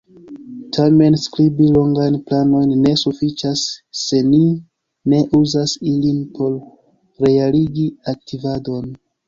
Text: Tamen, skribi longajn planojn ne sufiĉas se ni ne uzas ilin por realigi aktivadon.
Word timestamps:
Tamen, 0.77 1.17
skribi 1.23 1.67
longajn 1.75 2.17
planojn 2.31 2.73
ne 2.87 2.95
sufiĉas 3.03 3.63
se 4.01 4.23
ni 4.31 4.41
ne 5.15 5.21
uzas 5.43 5.77
ilin 5.95 6.27
por 6.41 6.59
realigi 7.31 7.89
aktivadon. 8.17 8.93